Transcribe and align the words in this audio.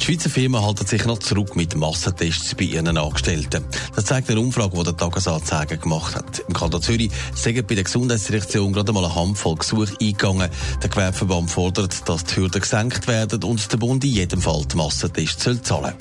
Die 0.00 0.06
Schweizer 0.06 0.30
Firmen 0.30 0.62
halten 0.62 0.86
sich 0.86 1.04
noch 1.04 1.18
zurück 1.18 1.56
mit 1.56 1.76
Massentests 1.76 2.54
bei 2.54 2.64
ihren 2.64 2.96
Angestellten. 2.96 3.64
Das 3.94 4.06
zeigt 4.06 4.30
eine 4.30 4.40
Umfrage, 4.40 4.74
die 4.78 4.84
der 4.84 4.96
Tagesanzeiger 4.96 5.76
gemacht 5.76 6.14
hat. 6.14 6.38
Im 6.48 6.54
Kanton 6.54 6.80
Zürich 6.80 7.10
sind 7.34 7.66
bei 7.66 7.74
der 7.74 7.84
Gesundheitsdirektion 7.84 8.72
gerade 8.72 8.94
mal 8.94 9.04
eine 9.04 9.14
Handvoll 9.14 9.56
Gesuche 9.56 9.94
eingegangen. 10.00 10.48
Der 10.82 10.88
Gewerbeverband 10.88 11.50
fordert, 11.50 12.08
dass 12.08 12.24
die 12.24 12.36
Hürden 12.36 12.62
gesenkt 12.62 13.08
werden 13.08 13.44
und 13.44 13.70
der 13.70 13.76
Bund 13.76 14.02
in 14.02 14.10
jedem 14.10 14.40
Fall 14.40 14.64
die 14.72 14.76
Massentests 14.76 15.42
zahlen 15.42 15.60
soll. 15.62 15.94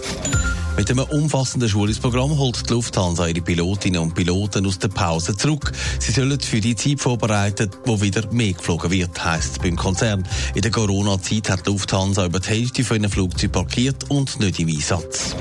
Mit 0.78 0.90
einem 0.90 1.06
umfassenden 1.06 1.68
Schulungsprogramm 1.68 2.38
holt 2.38 2.70
die 2.70 2.74
Lufthansa 2.74 3.28
ihre 3.28 3.42
Pilotinnen 3.42 4.02
und 4.02 4.16
Piloten 4.16 4.66
aus 4.66 4.80
der 4.80 4.88
Pause 4.88 5.36
zurück. 5.36 5.72
Sie 6.00 6.12
sollen 6.12 6.40
für 6.40 6.62
die 6.62 6.76
Zeit 6.76 7.00
vorbereitet, 7.00 7.78
wo 7.86 8.00
wieder 8.02 8.32
mehr 8.32 8.54
geflogen 8.54 8.92
wird, 8.92 9.24
heisst 9.24 9.54
es 9.54 9.60
beim 9.60 9.76
Konzern. 9.76 10.26
In 10.56 10.62
der 10.62 10.72
Corona-Zeit 10.72 11.50
hat 11.50 11.66
die 11.66 11.72
Lufthansa 11.72 12.26
über 12.26 12.40
die 12.40 12.50
Hälfte 12.50 12.84
von 12.84 12.98
ihren 12.98 13.12
Flugzeugen 13.12 13.52
parkiert 13.52 14.10
und 14.10 14.40
nicht 14.40 14.60
im 14.60 14.70
Einsatz. 14.70 15.36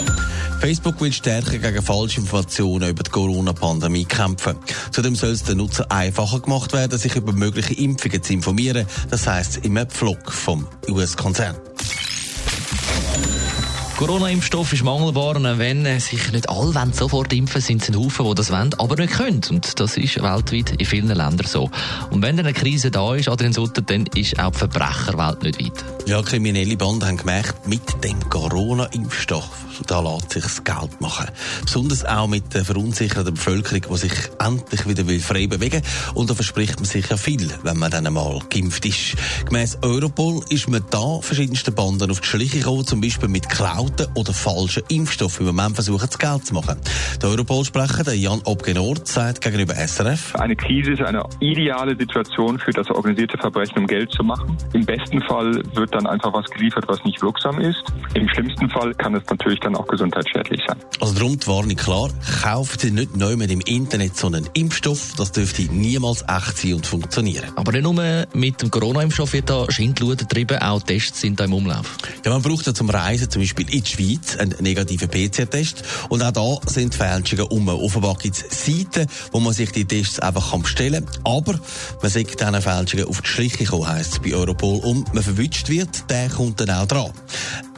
Facebook 0.60 1.00
will 1.00 1.12
stärker 1.12 1.58
gegen 1.58 1.82
Falschinformationen 1.82 2.88
über 2.88 3.04
die 3.04 3.10
Corona-Pandemie 3.10 4.06
kämpfen. 4.06 4.56
Zudem 4.90 5.14
soll 5.14 5.30
es 5.30 5.44
den 5.44 5.58
Nutzer 5.58 5.90
einfacher 5.90 6.40
gemacht 6.40 6.72
werden, 6.72 6.98
sich 6.98 7.14
über 7.14 7.32
mögliche 7.32 7.74
Impfungen 7.74 8.22
zu 8.22 8.32
informieren. 8.32 8.86
Das 9.08 9.28
heisst 9.28 9.58
im 9.58 9.76
Pflog 9.88 10.32
vom 10.32 10.66
US-Konzern. 10.88 11.54
Corona-Impfstoff 13.98 14.72
ist 14.74 14.84
mangelbar 14.84 15.34
und 15.34 15.58
wenn 15.58 15.98
sich 15.98 16.30
nicht 16.30 16.48
alle 16.48 16.72
sofort 16.92 17.32
impfen 17.32 17.60
sind 17.60 17.82
es 17.82 17.88
ein 17.88 17.96
Haufen, 17.96 18.26
die 18.26 18.34
das 18.36 18.52
wollen, 18.52 18.72
aber 18.78 18.94
nicht 18.94 19.14
können. 19.14 19.40
Und 19.50 19.80
das 19.80 19.96
ist 19.96 20.22
weltweit 20.22 20.70
in 20.80 20.86
vielen 20.86 21.08
Ländern 21.08 21.48
so. 21.48 21.68
Und 22.10 22.22
wenn 22.22 22.36
dann 22.36 22.46
eine 22.46 22.54
Krise 22.54 22.92
da 22.92 23.16
ist, 23.16 23.28
Adrian 23.28 23.52
Sutter, 23.52 23.82
dann 23.82 24.06
ist 24.14 24.38
auch 24.38 24.52
die 24.52 24.58
Verbrecherwelt 24.58 25.42
nicht 25.42 25.60
weit. 25.60 25.84
Ja, 26.06 26.22
kriminelle 26.22 26.76
Banden 26.76 27.08
haben 27.08 27.16
gemerkt, 27.16 27.66
mit 27.66 27.82
dem 28.04 28.20
Corona-Impfstoff, 28.30 29.50
da 29.88 30.00
lässt 30.00 30.32
sich 30.32 30.44
das 30.44 30.62
Geld 30.62 31.00
machen. 31.00 31.26
Besonders 31.64 32.04
auch 32.04 32.28
mit 32.28 32.54
der 32.54 32.64
verunsicherten 32.64 33.34
Bevölkerung, 33.34 33.82
die 33.90 33.98
sich 33.98 34.12
endlich 34.38 34.86
wieder 34.86 35.04
frei 35.20 35.48
bewegen 35.48 35.82
will. 35.82 36.14
Und 36.14 36.30
da 36.30 36.34
verspricht 36.34 36.76
man 36.76 36.84
sich 36.84 37.08
ja 37.10 37.16
viel, 37.16 37.52
wenn 37.64 37.76
man 37.76 37.90
dann 37.90 38.06
einmal 38.06 38.38
geimpft 38.48 38.86
ist. 38.86 39.16
Gemäss 39.46 39.76
Europol 39.82 40.40
ist 40.50 40.68
man 40.68 40.84
da 40.88 41.20
verschiedensten 41.20 41.74
Banden 41.74 42.10
auf 42.12 42.20
die 42.20 42.28
Schliche 42.28 42.58
gekommen, 42.58 42.86
zum 42.86 43.00
Beispiel 43.00 43.28
mit 43.28 43.48
geklauten 43.88 44.06
oder 44.14 44.32
falschen 44.32 44.82
Impfstoffen. 44.88 45.46
Im 45.46 45.56
Moment 45.56 45.74
versuchen, 45.74 46.06
das 46.06 46.18
Geld 46.18 46.46
zu 46.46 46.54
machen. 46.54 46.76
Der 47.22 47.30
Europol-Sprecher, 47.30 48.12
Jan 48.12 48.40
Obgenort, 48.44 49.06
sagt 49.06 49.40
gegenüber 49.40 49.74
SRF, 49.74 50.34
Eine 50.36 50.56
Krise 50.56 50.92
ist 50.92 51.02
eine 51.02 51.22
ideale 51.40 51.96
Situation 51.96 52.58
für 52.58 52.70
das 52.70 52.90
organisierte 52.90 53.38
Verbrechen, 53.38 53.78
um 53.78 53.86
Geld 53.86 54.10
zu 54.12 54.22
machen. 54.22 54.56
Im 54.72 54.84
besten 54.84 55.20
Fall 55.22 55.62
wird 55.74 55.94
dann 55.94 56.06
einfach 56.06 56.32
was 56.32 56.46
geliefert, 56.50 56.84
was 56.88 57.02
nicht 57.04 57.20
wirksam 57.22 57.60
ist. 57.60 57.82
Im 58.14 58.28
schlimmsten 58.28 58.68
Fall 58.70 58.94
kann 58.94 59.14
es 59.14 59.24
natürlich 59.28 59.60
dann 59.60 59.76
auch 59.76 59.86
gesundheitsschädlich 59.86 60.60
sein. 60.66 60.76
Also 61.00 61.14
darum 61.14 61.38
die 61.38 61.46
Warnung 61.46 61.76
klar, 61.76 62.10
kaufen 62.42 62.78
Sie 62.78 62.90
nicht 62.90 63.16
neu 63.16 63.36
mit 63.36 63.50
im 63.50 63.60
Internet 63.60 64.16
so 64.16 64.26
einen 64.26 64.48
Impfstoff, 64.54 65.14
das 65.16 65.32
dürfte 65.32 65.62
niemals 65.62 66.24
echt 66.28 66.58
sein 66.58 66.74
und 66.74 66.86
funktionieren. 66.86 67.50
Aber 67.56 67.72
nicht 67.72 67.82
nur 67.82 68.26
mit 68.32 68.62
dem 68.62 68.70
Corona-Impfstoff 68.70 69.32
wird 69.32 69.50
da 69.50 69.70
Schindluder 69.70 70.16
getrieben, 70.16 70.58
auch 70.60 70.82
Tests 70.82 71.20
sind 71.20 71.40
da 71.40 71.44
im 71.44 71.52
Umlauf. 71.52 71.96
Ja, 72.24 72.32
man 72.32 72.42
braucht 72.42 72.66
ja 72.66 72.74
zum 72.74 72.90
Reisen 72.90 73.30
zum 73.30 73.42
Beispiel 73.42 73.66
in 73.78 73.84
die 73.84 73.90
Schweiz 73.90 74.36
einen 74.36 74.54
negativen 74.60 75.08
PCR-Test 75.08 75.84
und 76.08 76.22
auch 76.22 76.32
da 76.32 76.70
sind 76.70 76.94
Fälschungen 76.94 77.46
um. 77.46 77.68
Offenbar 77.68 78.16
gibt 78.16 78.36
es 78.36 78.66
Seiten, 78.66 79.06
wo 79.32 79.40
man 79.40 79.52
sich 79.52 79.70
die 79.70 79.84
Tests 79.84 80.18
einfach 80.18 80.56
bestellen 80.58 81.06
kann, 81.06 81.20
aber 81.24 81.60
man 82.02 82.10
sagt 82.10 82.40
diesen 82.40 82.62
Fälschungen 82.62 83.06
auf 83.06 83.20
die 83.22 83.28
Schliche 83.28 83.64
kommen, 83.64 83.88
heisst 83.88 84.14
es 84.14 84.18
bei 84.18 84.34
Europol, 84.34 84.80
und 84.80 85.14
man 85.14 85.22
verwünscht 85.22 85.68
wird, 85.68 86.10
der 86.10 86.28
kommt 86.28 86.60
dann 86.60 86.70
auch 86.70 86.86
dran. 86.86 87.12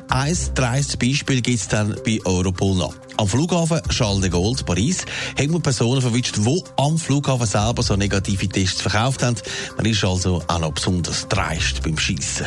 Ein 0.09 0.37
dreistes 0.55 0.97
Beispiel 0.97 1.41
gibt 1.41 1.61
es 1.61 1.69
dann 1.69 1.95
bei 2.05 2.19
Europol 2.25 2.75
noch. 2.75 2.95
Am 3.17 3.29
Flughafen 3.29 3.81
Charles 3.91 4.23
de 4.23 4.31
Gaulle, 4.31 4.57
Paris, 4.65 5.05
haben 5.39 5.53
wir 5.53 5.61
Personen 5.61 6.01
verwünscht, 6.01 6.37
die 6.37 6.63
am 6.77 6.99
Flughafen 6.99 7.47
selber 7.47 7.83
so 7.83 7.95
negative 7.95 8.49
Tests 8.49 8.81
verkauft 8.81 9.23
haben. 9.23 9.37
Man 9.77 9.87
ist 9.87 10.03
also 10.03 10.43
auch 10.49 10.59
noch 10.59 10.73
besonders 10.73 11.29
dreist 11.29 11.83
beim 11.83 11.99
Schiessen. 11.99 12.47